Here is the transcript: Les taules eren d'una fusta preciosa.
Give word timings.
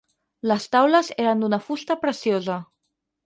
Les 0.51 0.63
taules 0.75 1.11
eren 1.25 1.45
d'una 1.45 1.61
fusta 1.67 1.99
preciosa. 2.05 2.57